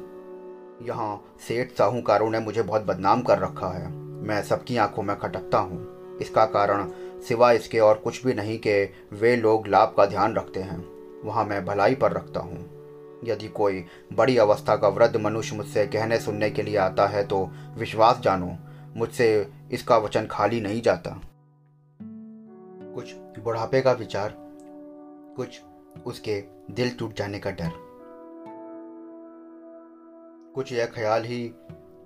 यहाँ 0.88 1.36
सेठ 1.48 1.72
साहूकारों 1.72 2.30
ने 2.30 2.40
मुझे 2.40 2.62
बहुत 2.62 2.82
बदनाम 2.82 3.22
कर 3.22 3.40
रखा 3.40 3.70
है। 3.70 3.90
मैं 4.24 4.42
सबकी 4.44 4.78
आँखों 4.78 5.04
में 5.04 5.16
खटकता 5.20 5.58
हूँ। 5.58 6.18
इसका 6.22 6.46
कारण 6.46 6.90
सिवा 7.22 7.52
इसके 7.52 7.80
और 7.80 7.96
कुछ 7.96 8.24
भी 8.26 8.34
नहीं 8.34 8.58
कि 8.58 8.94
वे 9.14 9.36
लोग 9.36 9.68
लाभ 9.68 9.94
का 9.98 10.06
ध्यान 10.06 10.36
रखते 10.36 10.60
हैं। 10.60 10.78
वहाँ 11.24 11.46
मैं 11.46 11.64
भलाई 11.66 11.96
पर 11.96 12.12
रखता 12.12 12.40
हूँ। 12.40 12.66
यदि 13.24 13.48
कोई 13.48 13.84
बड़ी 14.14 14.38
अवस्था 14.38 14.76
का 14.76 14.88
वृद्ध 14.88 15.16
मनुष्य 15.18 15.56
मुझसे 15.56 15.86
कहने 15.88 16.20
सुनने 16.20 16.50
के 16.50 16.64
लिए 16.64 16.78
आता 16.78 17.08
है 17.08 17.24
तो 17.28 17.50
विश्वास 17.78 18.20
जानो, 18.20 18.58
मुझसे 18.96 19.48
इसका 19.72 19.98
वचन 19.98 20.28
खाली 20.32 20.62
नहीं 20.62 20.82
जाता। 20.82 21.22
कुछ 22.96 23.14
बुढ़ापे 23.44 23.82
का 23.82 23.92
विचार, 23.92 24.34
कुछ 25.38 25.60
उसके 26.06 26.44
दिल 26.72 26.90
टूट 26.90 27.16
जाने 27.16 27.40
का 27.40 27.52
डर। 27.52 27.72
कुछ 30.56 30.74
यह 30.74 30.86
ख्याल 30.86 31.24
ही 31.24 31.54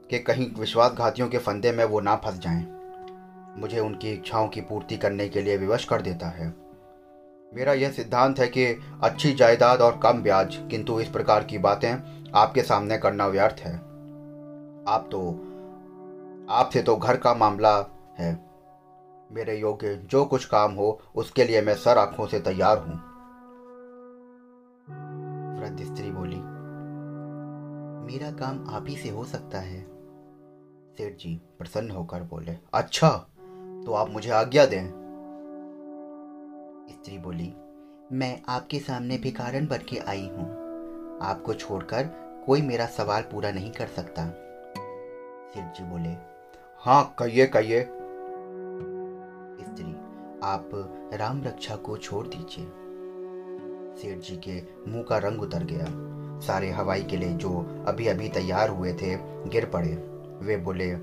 कि 0.09 0.19
कहीं 0.19 0.49
विश्वासघातियों 0.59 1.27
के 1.29 1.37
फंदे 1.37 1.71
में 1.71 1.85
वो 1.85 1.99
ना 1.99 2.15
फंस 2.15 2.39
जाएँ। 2.39 2.67
मुझे 3.57 3.79
उनकी 3.79 4.11
इच्छाओं 4.11 4.47
की 4.47 4.61
पूर्ति 4.61 4.97
करने 4.97 5.29
के 5.29 5.41
लिए 5.41 5.57
विवश 5.57 5.85
कर 5.85 6.01
देता 6.01 6.27
है। 6.27 6.53
मेरा 7.53 7.73
यह 7.73 7.91
सिद्धांत 7.91 8.39
है 8.39 8.47
कि 8.47 8.65
अच्छी 9.03 9.33
जायदाद 9.33 9.81
और 9.81 9.99
कम 10.03 10.21
ब्याज, 10.21 10.55
किंतु 10.71 10.99
इस 10.99 11.07
प्रकार 11.07 11.43
की 11.43 11.57
बातें 11.57 11.91
आपके 12.31 12.61
सामने 12.61 12.97
करना 12.97 13.27
व्यर्थ 13.27 13.55
है। 13.59 13.75
आप 14.87 15.09
तो 15.11 15.29
आपसे 16.49 16.81
तो 16.81 16.95
घर 16.95 17.17
का 17.17 17.33
मामला 17.33 17.77
है। 18.19 18.51
मेरे 19.31 19.57
योग्य 19.57 19.95
जो 19.95 20.25
कुछ 20.25 20.45
काम 20.45 20.71
हो, 20.71 21.01
उसके 21.15 21.43
लिए 21.43 21.61
मैं 21.61 21.75
सर 21.75 21.97
आँखों 21.97 22.27
से 22.27 22.39
तैयार 22.39 22.77
हूँ। 22.77 23.10
मेरा 28.11 28.31
काम 28.31 28.69
आप 28.69 28.85
ही 28.87 28.95
से 28.95 29.09
हो 29.09 29.23
सकता 29.25 29.59
है। 29.59 29.81
सेठ 30.97 31.17
जी 31.17 31.41
प्रसन्न 31.59 31.91
होकर 31.91 32.23
बोले 32.23 32.55
अच्छा 32.73 33.09
तो 33.85 33.93
आप 33.93 34.09
मुझे 34.09 34.29
आज्ञा 34.29 34.65
दें। 34.65 34.87
स्त्री 36.91 37.17
बोली, 37.17 37.53
मैं 38.11 38.41
आपके 38.49 38.79
सामने 38.79 39.17
भिखारन 39.17 39.67
बन 39.67 39.77
के 39.77 39.97
आई 39.97 40.27
हूँ। 40.27 40.49
आपको 41.21 41.53
छोड़कर 41.53 42.03
कोई 42.45 42.61
मेरा 42.61 42.85
सवाल 42.85 43.21
पूरा 43.21 43.51
नहीं 43.51 43.71
कर 43.71 43.87
सकता। 43.87 44.27
सेठ 45.53 45.77
जी 45.77 45.83
बोले 45.83 46.15
हाँ 46.81 47.15
कहिए 47.19 47.47
कहिए। 47.47 47.81
स्त्री, 49.63 49.91
आप 50.43 50.69
राम 51.13 51.43
रक्षा 51.43 51.75
को 51.75 51.97
छोड़ 51.97 52.27
दीजिए। 52.27 52.65
सेठ 53.95 54.19
जी 54.19 54.41
के 54.47 54.61
मुँह 54.91 55.03
का 55.03 55.17
रंग 55.17 55.41
उतर 55.41 55.63
गया। 55.63 55.85
सारे 56.41 56.69
हवाई 56.71 57.03
किले 57.03 57.27
जो 57.35 57.49
अभी 57.87 58.07
अभी 58.07 58.29
तैयार 58.29 58.69
हुए 58.69 58.93
थे, 58.93 59.15
गिर 59.49 59.65
पड़े। 59.65 59.93
वे 60.41 60.57
बोले 60.59 60.93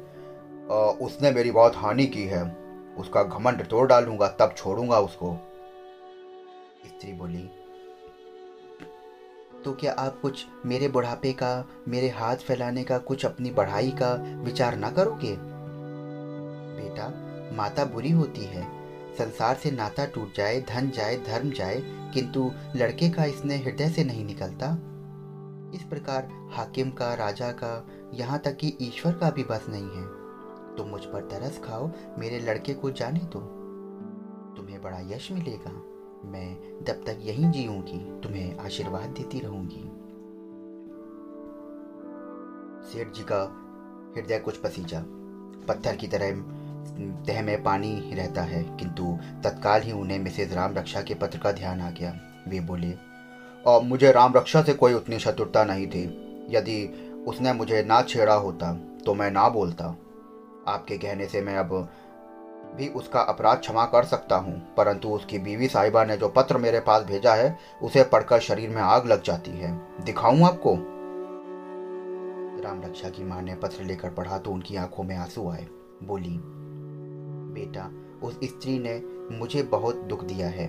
उसने 1.04 1.30
मेरी 1.30 1.50
बहुत 1.50 1.76
हानि 1.76 2.06
की 2.06 2.24
है। 2.24 2.42
उसका 2.98 3.22
घमंड 3.22 3.66
तोड़ 3.66 3.86
डालूँगा, 3.88 4.28
तब 4.30 4.54
छोड़ूँगा 4.56 4.98
उसको। 5.00 5.32
स्त्री 6.86 7.12
बोली 7.12 7.48
तो 9.64 9.72
क्या 9.72 9.92
आप 9.92 10.18
कुछ 10.22 10.44
मेरे 10.66 10.88
बुढ़ापे 10.88 11.32
का, 11.32 11.64
मेरे 11.88 12.08
हाथ 12.08 12.36
फैलाने 12.38 12.82
का, 12.84 12.98
कुछ 12.98 13.24
अपनी 13.26 13.50
बढ़ाई 13.50 13.90
का 13.92 14.12
विचार 14.44 14.76
ना 14.76 14.90
करोगे? 14.90 15.34
बेटा, 16.76 17.08
माता 17.56 17.84
बुरी 17.84 18.10
होती 18.10 18.44
है। 18.44 18.66
संसार 19.18 19.54
से 19.54 19.70
नाता 19.70 20.04
टूट 20.06 20.36
जाए, 20.36 20.60
धन 20.60 20.90
जाए, 20.90 21.16
धर्म 21.26 21.50
जाए, 21.50 21.80
किंतु 22.14 22.50
लड़के 22.76 23.08
का 23.10 23.24
इसने 23.24 23.56
हृदय 23.56 23.88
से 23.88 24.04
नहीं 24.04 24.24
निकलता। 24.24 24.66
इस 25.74 25.82
प्रकार 25.82 26.28
हाकिम 26.52 26.90
का, 26.90 27.14
राजा 27.14 27.50
का, 27.52 27.86
यहाँ 28.14 28.38
तक 28.38 28.56
कि 28.56 28.76
ईश्वर 28.82 29.12
का 29.12 29.30
भी 29.30 29.44
बस 29.44 29.66
नहीं 29.68 29.90
है। 29.90 30.06
तुम 30.76 30.88
मुझ 30.88 31.04
पर 31.04 31.20
तरस 31.20 31.60
खाओ, 31.64 31.90
मेरे 32.18 32.38
लड़के 32.40 32.74
को 32.74 32.90
जाने 32.90 33.18
दो। 33.18 33.40
तुम्हें 34.56 34.82
बड़ा 34.82 34.98
यश 35.00 35.32
मिलेगा। 35.32 35.70
मैं 36.24 36.54
तब 36.84 37.02
तक 37.06 37.18
यहीं 37.20 37.50
जीऊँगी, 37.50 37.98
तुम्हें 38.20 38.58
आशीर्वाद 38.58 39.10
देती 39.10 39.40
रहूँगी। 39.40 39.82
सेठ 42.88 43.12
जी 43.12 43.22
का 43.22 43.42
हृदय 44.16 44.38
कुछ 44.38 44.56
पसीजा। 44.56 45.02
पत्थर 45.68 45.96
की 45.96 46.06
तरह 46.06 46.30
तह 47.26 47.42
में 47.42 47.62
पानी 47.62 48.14
रहता 48.14 48.42
है, 48.42 48.62
किंतु 48.76 49.18
तत्काल 49.44 49.82
ही 49.82 49.92
उन्हें 49.92 50.18
मिसेज 50.18 50.52
राम 50.52 50.74
रक्षा 50.74 51.02
के 51.02 51.14
पत्र 51.14 51.38
का 51.38 51.52
ध्यान 51.52 51.80
आ 51.80 51.90
गया। 51.90 52.20
वे 52.48 52.60
बोले 52.60 52.90
और 53.66 53.82
मुझे 53.82 54.12
राम 54.12 54.34
रक्षा 54.36 54.62
से 54.62 54.72
कोई 54.72 54.94
उतनी 54.94 55.18
शत्रुता 55.18 55.64
नहीं 55.64 55.86
थी। 55.86 56.04
यदि 56.50 56.84
उसने 57.26 57.52
मुझे 57.52 57.82
ना 57.82 58.02
छेड़ा 58.02 58.34
होता 58.34 58.72
तो 59.06 59.14
मैं 59.14 59.30
ना 59.30 59.48
बोलता। 59.48 59.84
आपके 60.68 60.98
कहने 60.98 61.26
से 61.26 61.40
मैं 61.40 61.56
अब 61.56 61.88
भी 62.76 62.88
उसका 62.88 63.20
अपराध 63.20 63.58
क्षमा 63.58 63.84
कर 63.84 64.04
सकता 64.04 64.36
हूँ, 64.36 64.54
परंतु 64.76 65.08
उसकी 65.08 65.38
बीवी 65.38 65.68
साहिबा 65.68 66.04
ने 66.04 66.16
जो 66.16 66.28
पत्र 66.28 66.56
मेरे 66.56 66.80
पास 66.80 67.02
भेजा 67.02 67.34
है, 67.34 67.56
उसे 67.82 68.02
पढ़कर 68.02 68.40
शरीर 68.40 68.70
में 68.70 68.82
आग 68.82 69.06
लग 69.06 69.22
जाती 69.22 69.50
है। 69.50 69.72
दिखाऊँ 70.04 70.42
आपको? 70.42 70.74
राम 72.64 72.82
रक्षा 72.82 73.08
की 73.08 73.24
माँ 73.24 73.40
ने 73.42 73.54
पत्र 73.54 73.84
लेकर 73.84 74.10
पढ़ा 74.10 74.38
तो 74.38 74.50
उनकी 74.50 74.76
आँखों 74.76 75.04
में 75.04 75.16
आँसू 75.16 75.48
आए। 75.50 75.66
बोली, 76.02 76.38
बेटा, 77.54 77.90
उस 78.22 78.38
स्त्री 78.44 78.78
ने 78.78 79.00
मुझे 79.38 79.62
बहुत 79.62 79.96
दुख 80.02 80.24
दिया 80.24 80.48
है। 80.48 80.66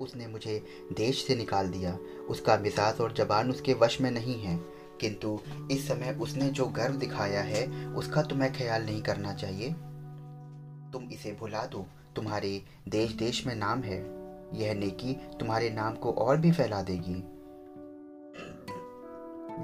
उसने 0.00 0.26
मुझे 0.26 0.64
देश 0.92 1.26
से 1.26 1.34
निकाल 1.34 1.68
दिया। 1.68 1.98
उसका 2.28 2.56
मिजाज 2.56 3.00
और 3.00 3.12
जबान 3.12 3.50
उसके 3.50 3.74
वश 3.74 4.00
में 4.00 4.10
नहीं 4.10 4.42
है। 4.42 4.60
किंतु 5.00 5.40
इस 5.70 5.88
समय 5.88 6.18
उसने 6.20 6.48
जो 6.48 6.66
गर्व 6.66 6.94
दिखाया 6.94 7.40
है, 7.40 7.86
उसका 7.86 8.22
तुम्हें 8.22 8.52
ख्याल 8.52 8.82
नहीं 8.82 9.02
करना 9.02 9.34
चाहिए। 9.34 9.70
तुम 10.92 11.04
इसे 11.04 11.36
भुला 11.40 11.66
दो। 11.66 11.86
तुम्हारे 12.16 12.62
देश 12.88 13.12
देश 13.12 13.46
में 13.46 13.54
नाम 13.54 13.80
है। 13.80 13.98
यह 14.54 14.74
नेकी 14.74 15.14
तुम्हारे 15.14 15.70
नाम 15.70 15.94
को 15.94 16.12
और 16.12 16.36
भी 16.36 16.52
फैला 16.52 16.82
देगी। 16.82 17.22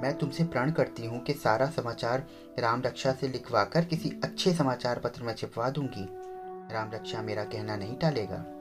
मैं 0.01 0.17
तुमसे 0.17 0.43
प्रण 0.43 0.71
करती 0.71 1.05
हूँ 1.05 1.23
कि 1.23 1.33
सारा 1.33 1.65
समाचार 1.65 2.27
राम 2.59 2.81
रक्षा 2.81 3.11
से 3.11 3.27
लिखवाकर 3.27 3.85
किसी 3.85 4.09
अच्छे 4.23 4.53
समाचार 4.53 4.99
पत्र 4.99 5.23
में 5.23 5.33
छिपवा 5.33 5.69
दूँगी। 5.69 6.07
राम 6.73 6.91
रक्षा 6.91 7.21
मेरा 7.21 7.43
कहना 7.43 7.75
नहीं 7.75 7.95
टालेगा। 7.95 8.56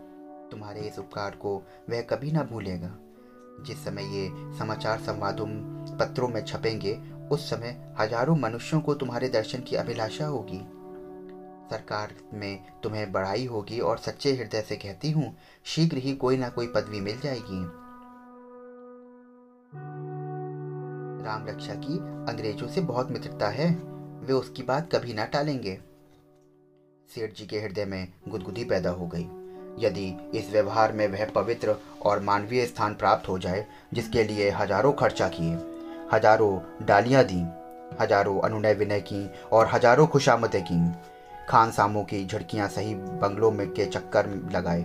तुम्हारे 0.51 0.81
इस 0.81 0.99
उपकार 0.99 1.31
को 1.31 1.57
वह 1.91 2.03
कभी 2.03 2.33
ना 2.33 2.43
भूलेगा। 2.43 2.97
जिस 3.67 3.85
समय 3.85 4.03
ये 4.03 4.29
समाचार 4.59 4.99
संवादों, 4.99 5.47
पत्रों 5.97 6.29
में 6.29 6.45
छपेंगे, 6.45 6.99
उस 7.31 7.51
समय 7.51 7.95
हज़ारों 8.01 8.37
मनुष्यों 8.37 8.81
को 8.81 8.95
तुम्हारे 8.95 9.29
दर्शन 9.29 9.61
की 9.61 9.77
अभिलाषा 9.77 10.27
होगी। 10.27 10.59
सरकार 11.71 12.15
में 12.35 12.65
तुम्हें 12.83 13.13
बढ़ाई 13.13 13.47
होगी 13.47 13.81
और 13.81 13.99
सच्चे 13.99 14.33
हृदय 14.33 14.61
से 14.61 14.77
कहती 14.77 15.11
हूँ, 15.11 15.37
शीघ्र 15.65 15.97
ही 15.97 16.15
कोई 16.15 16.37
ना 16.37 16.49
कोई 16.49 16.67
पदवी 16.67 17.01
मिल 17.01 17.21
जाएगी। 17.21 17.63
राम 21.25 21.47
रक्षा 21.47 21.75
की 21.75 21.99
अंग्रेज़ों 22.33 22.69
से 22.69 22.81
बहुत 22.81 23.11
मित्रता 23.11 23.49
है, 23.49 23.71
वे 24.27 24.33
उसकी 24.33 24.63
बात 24.63 24.95
कभी 24.95 25.15
ना 25.15 25.25
टालेंगे। 25.25 25.79
सेठ 27.15 27.35
जी 27.35 27.47
के 27.47 27.61
हृदय 27.61 27.85
में 27.85 28.13
गुदगुदी 28.29 28.65
पैदा 28.65 28.91
हो 28.91 29.07
गई। 29.07 29.29
यदि 29.79 30.07
इस 30.35 30.51
व्यवहार 30.51 30.93
में 30.93 31.07
वह 31.09 31.25
पवित्र 31.35 31.77
और 32.03 32.21
मानवीय 32.21 32.65
स्थान 32.67 32.95
प्राप्त 32.95 33.29
हो 33.29 33.39
जाए, 33.39 33.65
जिसके 33.95 34.25
लिए 34.25 34.51
हज़ारों 34.51 34.93
खर्चा 34.93 35.29
किए, 35.29 35.59
हज़ारों 36.13 36.87
डालियाँ 36.87 37.25
दी, 37.25 37.41
हज़ारों 38.01 38.41
अनुनय 38.41 38.75
विनय 38.75 39.01
की 39.03 39.29
और 39.53 39.69
हज़ारों 39.69 40.07
खुशामतें 40.07 40.63
की, 40.63 40.81
खान 41.49 41.71
सामों 41.71 42.03
की 42.05 42.25
झड़कियाँ 42.27 42.69
सही 42.69 42.95
बंगलों 42.95 43.51
में 43.51 43.69
के 43.69 43.87
चक्कर 43.87 44.27
लगाए। 44.53 44.83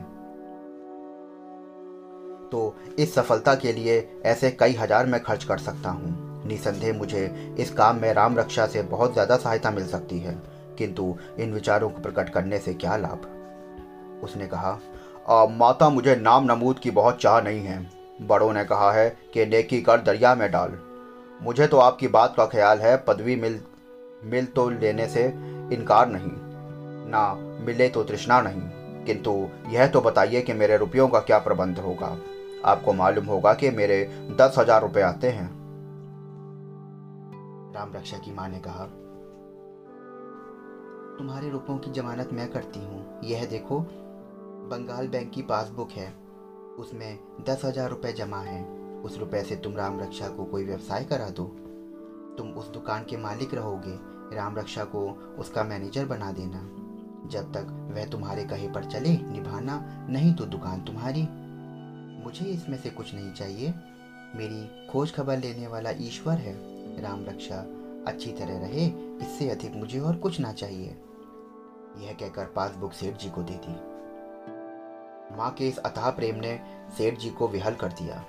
तो 2.51 2.75
इस 2.99 3.13
सफलता 3.15 3.55
के 3.55 3.73
लिए 3.73 3.97
ऐसे 4.25 4.51
कई 4.51 4.73
हज़ार 4.73 5.05
मैं 5.05 5.21
खर्च 5.23 5.43
कर 5.43 5.57
सकता 5.59 5.89
हूँ। 5.89 6.45
निसंदेह 6.47 6.93
मुझे 6.93 7.55
इस 7.59 7.71
काम 7.73 8.01
में 8.01 8.13
राम 8.13 8.37
रक्षा 8.37 8.65
से 8.67 8.81
बहुत 8.83 9.13
ज़्यादा 9.13 9.37
सहायता 9.37 9.71
मिल 9.71 9.87
सकती 9.87 10.19
है, 10.19 10.33
किंतु 10.77 11.15
इन 11.39 11.53
विचारों 11.53 11.89
को 11.89 12.01
प्रकट 12.01 12.29
करने 12.29 12.59
से 12.59 12.73
क्या 12.73 12.95
लाभ? 12.97 13.27
उसने 14.23 14.47
कहा 14.47 14.79
आ, 15.29 15.45
माता 15.47 15.89
मुझे 15.89 16.15
नाम 16.15 16.45
नमूद 16.45 16.79
की 16.79 16.91
बहुत 16.91 17.21
चाह 17.21 17.39
नहीं 17.41 17.59
है। 17.59 17.79
बड़ों 18.27 18.51
ने 18.53 18.63
कहा 18.65 18.91
है 18.91 19.09
कि 19.33 19.45
नेकी 19.45 19.81
कर 19.81 20.01
दरिया 20.01 20.33
में 20.35 20.51
डाल। 20.51 20.77
मुझे 21.41 21.67
तो 21.67 21.77
आपकी 21.77 22.07
बात 22.07 22.33
का 22.37 22.45
ख्याल 22.45 22.79
है 22.79 22.95
पदवी 22.97 23.35
मिल 23.35 23.59
मिल 24.23 24.45
तो 24.45 24.69
लेने 24.69 25.07
से 25.07 25.25
इनकार 25.73 26.09
नहीं। 26.09 26.31
ना 27.11 27.33
मिले 27.65 27.87
तो 27.89 28.03
तृष्णा 28.03 28.41
नहीं। 28.41 28.61
किंतु 29.05 29.31
यह 29.69 29.87
तो 29.87 30.01
बताइए 30.01 30.41
कि 30.41 30.53
मेरे 30.53 30.77
रुपयों 30.77 31.07
का 31.07 31.19
क्या 31.19 31.39
प्रबंध 31.39 31.79
होगा। 31.79 32.17
आपको 32.65 32.93
मालूम 32.93 33.25
होगा 33.25 33.53
कि 33.53 33.69
मेरे 33.69 34.03
दस 34.31 34.55
हज़ार 34.57 34.81
रुपये 34.81 35.03
आते 35.03 35.29
हैं। 35.29 35.49
राम 37.75 37.93
रक्षा 37.95 38.17
की 38.17 38.31
माँ 38.31 38.47
ने 38.49 38.59
कहा 38.59 38.85
तुम्हारे 41.17 41.49
रुपयों 41.49 41.77
की 41.77 41.91
जमानत 41.91 42.29
मैं 42.33 42.47
करती 42.51 42.79
हूँ। 42.79 43.19
यह 43.23 43.45
देखो 43.45 43.79
बंगाल 44.71 45.07
बैंक 45.07 45.31
की 45.31 45.41
पासबुक 45.41 45.91
है। 45.91 46.07
उसमें 46.79 47.19
दस 47.47 47.61
हज़ार 47.65 47.89
रुपये 47.89 48.11
जमा 48.13 48.37
है। 48.37 48.63
उस 49.01 49.17
रुपए 49.17 49.41
से 49.43 49.55
तुम 49.55 49.75
राम 49.75 49.99
रक्षा 49.99 50.27
को 50.27 50.45
कोई 50.45 50.63
व्यवसाय 50.63 51.03
करा 51.03 51.29
दो। 51.29 51.43
तुम 52.37 52.51
उस 52.51 52.69
दुकान 52.69 53.03
के 53.03 53.17
मालिक 53.17 53.53
रहोगे। 53.53 53.97
राम 54.35 54.57
रक्षा 54.57 54.83
को 54.83 55.01
उसका 55.39 55.63
मैनेजर 55.63 56.05
बना 56.05 56.31
देना। 56.31 56.61
जब 57.29 57.51
तक 57.53 57.91
वह 57.95 58.05
तुम्हारे 58.05 58.45
कहे 58.45 58.67
पर 58.67 58.85
चले, 58.85 59.09
निभाना 59.09 60.07
नहीं 60.09 60.33
तो 60.33 60.45
दुकान 60.45 60.81
तुम्हारी। 60.81 61.27
मुझे 62.25 62.45
इसमें 62.45 62.77
से 62.77 62.89
कुछ 62.89 63.13
नहीं 63.15 63.33
चाहिए। 63.33 63.73
मेरी 64.35 64.87
खोज 64.87 65.13
खबर 65.13 65.37
लेने 65.37 65.67
वाला 65.67 65.91
ईश्वर 65.99 66.37
है। 66.37 66.55
राम 67.01 67.25
रक्षा 67.25 67.65
अच्छी 68.07 68.31
तरह 68.31 68.59
रहे, 68.59 68.87
इससे 69.21 69.49
अधिक 69.49 69.75
मुझे 69.75 69.99
और 69.99 70.15
कुछ 70.15 70.39
ना 70.39 70.53
चाहिए। 70.53 70.97
यह 71.97 72.13
कहकर 72.13 72.45
पासबुक 72.45 72.93
सेठ 72.93 73.17
जी 73.17 73.29
को 73.29 73.43
दे 73.43 73.61
दी। 73.65 73.90
माँ 75.37 75.49
के 75.51 75.67
इस 75.67 75.77
अथाह 75.77 76.09
प्रेम 76.09 76.35
ने 76.35 76.59
सेठ 76.97 77.17
जी 77.17 77.29
को 77.29 77.47
विहल 77.47 77.73
कर 77.73 77.87
दिया। 77.91 78.23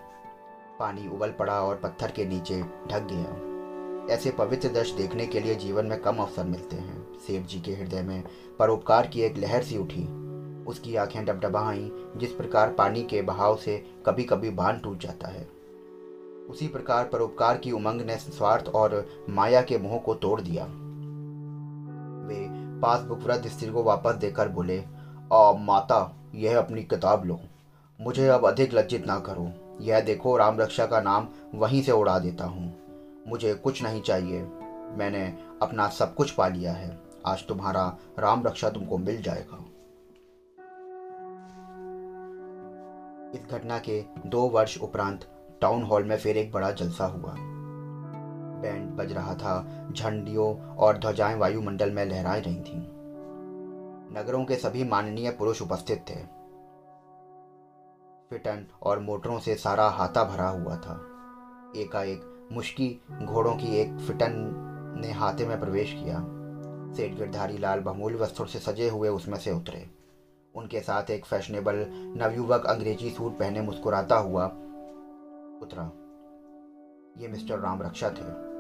पानी 0.78 1.08
उबल 1.08 1.30
पड़ा 1.30 1.60
और 1.60 1.76
पत्थर 1.76 2.10
के 2.10 2.24
नीचे 2.24 2.60
ढक 2.62 3.06
गया। 3.12 4.14
ऐसे 4.14 4.30
पवित्र 4.30 4.68
दृश्य 4.68 4.96
देखने 4.96 5.26
के 5.26 5.40
लिए 5.40 5.54
जीवन 5.54 5.86
में 5.86 6.00
कम 6.00 6.16
अवसर 6.16 6.44
मिलते 6.44 6.76
हैं। 6.76 7.18
सेठ 7.18 7.46
जी 7.46 7.60
के 7.60 7.72
हृदय 7.72 8.02
में 8.02 8.22
परोपकार 8.58 9.06
की 9.06 9.20
एक 9.20 9.36
लहर 9.36 9.62
सी 9.62 9.78
उठी। 9.78 10.04
उसकी 10.64 10.96
आँखें 10.96 11.24
डबडबाई, 11.24 11.90
जिस 12.16 12.32
प्रकार 12.32 12.72
पानी 12.72 13.02
के 13.02 13.22
बहाव 13.22 13.56
से 13.56 13.76
कभी 14.06 14.24
कभी 14.24 14.50
बाँध 14.50 14.80
टूट 14.82 14.98
जाता 14.98 15.28
है। 15.28 15.44
उसी 16.50 16.68
प्रकार 16.68 17.04
परोपकार 17.04 17.56
की 17.56 17.72
उमंग 17.72 18.00
ने 18.00 18.16
स्वार्थ 18.16 18.68
और 18.68 19.06
माया 19.30 19.62
के 19.62 19.78
मोह 19.78 19.98
को 19.98 20.14
तोड़ 20.14 20.40
दिया। 20.40 20.64
वे 22.24 22.46
पासबुक 22.80 23.18
वृद्ध 23.18 23.48
स्त्री 23.48 23.68
को 23.68 23.82
वापस 23.82 24.14
देकर 24.14 24.48
बोले 24.48 24.80
माता 25.60 26.00
यह 26.34 26.58
अपनी 26.58 26.82
किताब 26.82 27.24
लो। 27.24 27.40
मुझे 28.00 28.28
अब 28.28 28.46
अधिक 28.46 28.74
लज्जित 28.74 29.06
ना 29.06 29.20
करो। 29.20 29.52
यह 29.80 30.00
देखो, 30.00 30.36
राम 30.36 30.60
रक्षा 30.60 30.86
का 30.86 31.00
नाम 31.00 31.28
वहीं 31.54 31.82
से 31.82 31.92
उड़ा 31.92 32.18
देता 32.18 32.44
हूँ। 32.44 32.76
मुझे 33.28 33.54
कुछ 33.54 33.82
नहीं 33.82 34.02
चाहिए। 34.02 34.42
मैंने 34.92 35.38
अपना 35.62 35.88
सब 35.88 36.14
कुछ 36.14 36.30
पा 36.30 36.48
लिया 36.48 36.72
है। 36.72 36.98
आज 37.26 37.46
तुम्हारा 37.46 37.96
राम 38.18 38.42
रक्षा 38.46 38.70
तुमको 38.70 38.98
मिल 38.98 39.22
जाएगा। 39.22 39.64
इस 43.34 43.40
घटना 43.50 43.78
के 43.78 44.04
दो 44.26 44.42
वर्ष 44.42 44.78
उपरांत 44.78 45.24
टाउन 45.60 45.82
हॉल 45.82 46.04
में 46.04 46.18
फिर 46.18 46.36
एक 46.36 46.52
बड़ा 46.52 46.70
जलसा 46.70 47.04
हुआ। 47.04 47.34
बैंड 48.62 48.90
बज 48.90 49.12
रहा 49.12 49.34
था। 49.34 49.86
झंडियों 49.92 50.76
और 50.76 50.98
ध्वजाएँ 50.98 51.36
वायुमंडल 51.36 51.90
में 51.90 52.04
लहरा 52.04 52.34
रही 52.34 52.60
थीं। 52.60 52.91
नगरों 54.12 54.44
के 54.44 54.56
सभी 54.56 54.84
माननीय 54.84 55.30
पुरुष 55.30 55.62
उपस्थित 55.62 56.04
थे। 56.10 56.14
फिटन 58.30 58.66
और 58.82 58.98
मोटरों 58.98 59.38
से 59.38 59.54
सारा 59.54 59.88
हाथा 59.88 60.24
भरा 60.24 60.48
हुआ 60.48 60.76
था। 60.76 60.94
एकाएक 61.76 62.48
मुश्की 62.52 63.00
घोड़ों 63.24 63.54
की 63.54 63.76
एक 63.76 63.98
फिटन 63.98 64.32
ने 65.00 65.12
हाथे 65.12 65.46
में 65.46 65.60
प्रवेश 65.60 65.92
किया। 65.92 66.18
सेठ 66.94 67.14
गिरधारी 67.14 67.58
लाल 67.58 67.80
बमूल 67.80 68.16
वस्त्रों 68.16 68.46
से 68.46 68.58
सजे 68.58 68.88
हुए 68.88 69.08
उसमें 69.08 69.38
से 69.38 69.52
उतरे। 69.52 69.90
उनके 70.54 70.80
साथ 70.80 71.10
एक 71.10 71.24
फैशनेबल 71.24 71.86
नवयुवक 71.90 72.66
अंग्रेज़ी 72.66 73.10
सूट 73.10 73.38
पहने 73.38 73.60
मुस्कुराता 73.60 74.16
हुआ 74.16 74.46
उतरा। 75.62 75.92
ये 77.22 77.28
मिस्टर 77.28 77.58
राम 77.58 77.82
रक्षा 77.82 78.10
थे। 78.10 78.52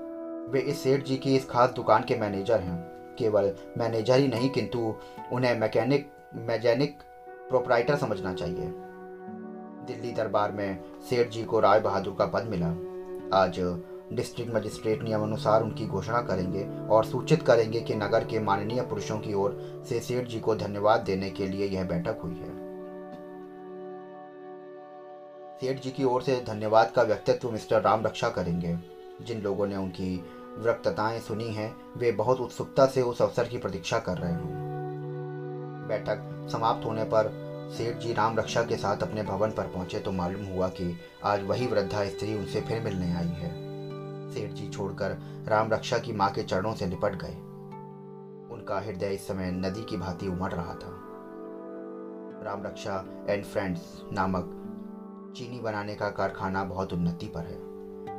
वे 0.52 0.60
इस 0.60 0.82
सेठ 0.82 1.04
जी 1.04 1.16
की 1.16 1.36
इस 1.36 1.50
खास 1.50 1.70
दुकान 1.70 2.02
के 2.02 2.16
मैनेजर 2.16 2.60
हैं। 2.60 2.91
केवल 3.18 3.52
मैनेजर 3.78 4.18
ही 4.18 4.28
नहीं, 4.28 4.50
किंतु 4.50 4.94
उन्हें 5.32 5.58
मैकेनिक 5.58 6.10
मैजेनिक 6.46 6.98
प्रोपराइटर 7.48 7.96
समझना 7.96 8.34
चाहिए। 8.34 8.72
दिल्ली 9.86 10.12
दरबार 10.12 10.52
में 10.52 10.78
सेठ 11.00 11.30
जी 11.30 11.42
को 11.44 11.60
राय 11.60 11.80
बहादुर 11.80 12.14
का 12.18 12.26
पद 12.26 12.46
मिला। 12.50 12.68
आज 13.34 13.58
डिस्ट्रिक्ट 14.12 14.54
मजिस्ट्रेट 14.54 15.02
नियमानुसार 15.02 15.62
उनकी 15.62 15.86
घोषणा 15.86 16.20
करेंगे 16.22 16.64
और 16.88 17.04
सूचित 17.04 17.42
करेंगे 17.42 17.80
कि 17.80 17.94
नगर 17.94 18.24
के 18.24 18.40
माननीय 18.40 18.80
पुरुषों 18.80 19.18
की 19.18 19.34
ओर 19.34 19.56
से 19.88 20.00
सेठ 20.00 20.28
जी 20.28 20.40
को 20.40 20.54
धन्यवाद 20.54 21.00
देने 21.00 21.30
के 21.30 21.46
लिए 21.46 21.66
यह 21.66 21.84
बैठक 21.84 22.20
हुई 22.22 22.34
है। 22.34 22.60
सेठ 25.60 25.82
जी 25.82 25.90
की 25.90 26.04
ओर 26.04 26.22
से 26.22 26.36
धन्यवाद 26.46 26.90
का 26.90 27.02
व्यक्तित्व 27.02 27.50
मिस्टर 27.50 27.80
राम 27.80 28.06
रक्षा 28.06 28.28
करेंगे, 28.28 28.76
जिन 29.22 29.42
लोगों 29.42 29.66
ने 29.66 29.76
उनकी 29.76 30.16
वक्तताएँ 30.58 31.20
सुनी 31.20 31.44
हैं, 31.44 31.76
वे 31.96 32.12
बहुत 32.12 32.40
उत्सुकता 32.40 32.86
से 32.86 33.02
उस 33.02 33.22
अवसर 33.22 33.48
की 33.48 33.58
प्रतीक्षा 33.58 33.98
कर 33.98 34.18
रहे 34.18 34.32
हैं। 34.32 34.60
बैठक 35.88 36.48
समाप्त 36.52 36.86
होने 36.86 37.04
पर 37.04 37.30
सेठ 37.76 37.96
जी 37.96 38.12
राम 38.12 38.38
रक्षा 38.38 38.62
के 38.62 38.76
साथ 38.76 38.96
अपने 38.96 39.22
भवन 39.22 39.50
पर 39.50 39.62
पहुँचे 39.62 39.98
तो 39.98 40.12
मालूम 40.12 40.44
हुआ 40.44 40.68
कि 40.68 41.00
आज 41.24 41.46
वही 41.46 41.66
वृद्धा 41.66 42.04
स्त्री 42.04 42.38
उनसे 42.38 42.60
फिर 42.60 42.82
मिलने 42.82 43.12
आई 43.12 43.28
है। 43.28 43.50
सेठ 44.34 44.50
जी 44.50 44.68
छोड़कर 44.68 45.16
राम 45.48 45.72
रक्षा 45.72 45.98
की 45.98 46.12
माँ 46.12 46.30
के 46.30 46.42
चरणों 46.42 46.74
से 46.74 46.86
निपट 46.86 47.14
गए। 47.14 47.34
उनका 48.54 48.80
हृदय 48.80 49.14
इस 49.14 49.28
समय 49.28 49.50
नदी 49.50 49.84
की 49.84 49.96
भांति 49.96 50.28
उमड़ 50.28 50.52
रहा 50.52 50.74
था। 50.74 50.98
राम 52.42 52.62
रक्षा 52.62 53.04
एंड 53.28 53.44
फ्रेंड्स 53.44 53.80
नामक 54.12 54.58
चीनी 55.36 55.60
बनाने 55.60 55.94
का 55.94 56.10
कारखाना 56.10 56.64
बहुत 56.64 56.92
उन्नति 56.92 57.26
पर 57.26 57.40
है। 57.40 57.71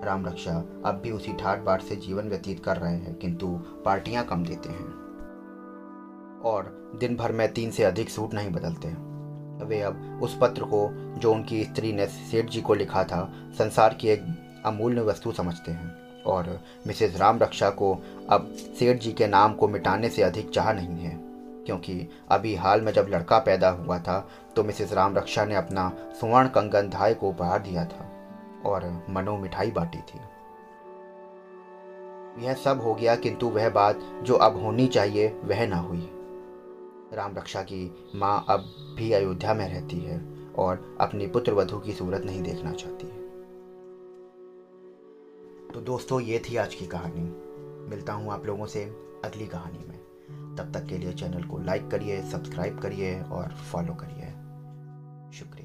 राम 0.04 0.26
रक्षा 0.26 0.58
अब 0.86 1.00
भी 1.04 1.12
उसी 1.12 1.34
ठाट 1.34 1.64
बाट 1.64 1.82
से 1.82 1.96
जीवन 1.98 2.30
व्यतीत 2.30 2.64
कर 2.64 2.78
रहे 2.78 2.96
हैं, 2.96 3.16
किंतु 3.16 3.48
पार्टियाँ 3.86 4.24
कम 4.26 4.44
देते 4.46 4.70
हैं। 4.70 4.92
और 6.46 6.72
दिन 7.00 7.16
भर 7.16 7.32
में 7.32 7.52
तीन 7.54 7.72
से 7.72 7.84
अधिक 7.84 8.10
सूट 8.10 8.34
नहीं 8.34 8.52
बदलते। 8.52 8.88
वे 9.66 9.82
अब 9.82 10.20
उस 10.24 10.38
पत्र 10.42 10.64
को, 10.64 10.90
जो 11.20 11.34
उनकी 11.34 11.64
स्त्री 11.64 11.92
ने 11.94 12.06
सेठ 12.06 12.50
जी 12.50 12.62
को 12.62 12.74
लिखा 12.74 13.04
था, 13.04 13.24
संसार 13.54 13.94
की 13.94 14.08
एक 14.08 14.24
अमूल्य 14.66 15.02
वस्तु 15.02 15.32
समझते 15.32 15.72
हैं। 15.72 16.24
और 16.24 16.60
मिसेज 16.88 17.16
राम 17.18 17.40
रक्षा 17.40 17.70
को 17.70 17.94
अब 18.30 18.48
सेठ 18.80 19.02
जी 19.02 19.12
के 19.12 19.28
नाम 19.28 19.54
को 19.54 19.68
मिटाने 19.68 20.10
से 20.10 20.22
अधिक 20.24 20.50
चाह 20.50 20.72
नहीं 20.74 21.00
है, 21.00 21.18
क्योंकि 21.66 22.08
अभी 22.32 22.56
हाल 22.56 22.82
में 22.82 22.92
जब 22.92 23.08
लड़का 23.10 23.40
पैदा 23.40 23.70
हुआ 23.70 23.98
था 24.00 24.20
तो 24.56 24.64
मिसेस 24.64 24.94
राम 24.94 25.16
रक्षा 25.18 25.46
ने 25.46 25.56
अपना 25.56 25.92
सुवर्ण 26.22 26.48
कंगन 26.48 26.90
धाय 26.90 27.14
को 27.14 27.30
उपहार 27.30 27.62
दिया 27.62 27.86
था। 27.86 28.10
और 28.66 29.06
मनो 29.10 29.38
मिठाई 29.38 29.72
बांटी 29.72 29.98
थी। 29.98 30.20
यह 32.46 32.54
सब 32.54 32.82
हो 32.82 32.94
गया, 32.94 33.16
किंतु 33.16 33.50
वह 33.50 33.70
बात 33.70 34.00
जो 34.24 34.34
अब 34.34 34.64
होनी 34.64 34.88
चाहिए, 34.88 35.28
वह 35.28 35.68
ना 35.68 35.78
हुई। 35.78 36.10
राम 37.14 37.36
रक्षा 37.38 37.62
की 37.62 38.12
माँ 38.16 38.46
अब 38.50 38.60
भी 38.98 39.12
अयोध्या 39.12 39.54
में 39.54 39.70
रहती 39.70 40.00
है 40.00 40.22
और 40.58 40.98
अपनी 41.02 41.28
पुत्र 41.28 41.54
वधु 41.54 41.80
की 41.80 41.94
सूरत 41.94 42.24
नहीं 42.24 42.42
देखना 42.42 42.72
चाहती। 42.72 43.08
है 43.08 43.24
तो 45.74 45.82
दोस्तों, 45.82 46.22
ये 46.22 46.40
थी 46.40 46.56
आज 46.56 46.76
की 46.76 46.86
कहानी। 46.86 47.54
मिलता 47.90 48.14
हूँ 48.14 48.32
आप 48.32 48.46
लोगों 48.46 48.66
से 48.66 48.84
अगली 49.26 49.48
कहानी 49.48 49.80
में। 49.80 50.00
तब 50.56 50.72
तक 50.74 50.86
के 50.86 50.98
लिए 50.98 51.14
चैनल 51.14 51.44
को 51.44 51.58
लाइक 51.58 51.88
करिए, 51.88 52.22
सब्सक्राइब 52.22 52.80
करिए 52.80 53.22
और 53.22 53.48
फॉलो 53.48 53.94
करिए। 53.94 54.26
शुक्रिया। 55.40 55.63